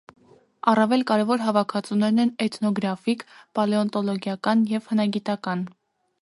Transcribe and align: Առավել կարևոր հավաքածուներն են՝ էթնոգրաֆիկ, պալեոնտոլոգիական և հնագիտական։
Առավել 0.69 1.03
կարևոր 1.11 1.43
հավաքածուներն 1.47 2.21
են՝ 2.23 2.31
էթնոգրաֆիկ, 2.45 3.23
պալեոնտոլոգիական 3.61 4.65
և 4.73 4.91
հնագիտական։ 4.95 5.65